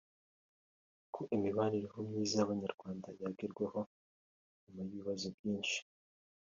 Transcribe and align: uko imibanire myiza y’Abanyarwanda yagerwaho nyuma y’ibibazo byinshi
uko 1.05 1.19
imibanire 1.35 1.97
myiza 2.07 2.33
y’Abanyarwanda 2.39 3.07
yagerwaho 3.21 3.79
nyuma 4.63 4.79
y’ibibazo 4.87 5.25
byinshi 5.35 5.79